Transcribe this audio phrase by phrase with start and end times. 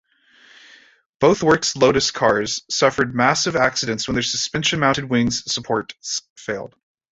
[1.19, 6.73] Both works Lotus cars suffered massive accidents when their suspension-mounted wing supports failed.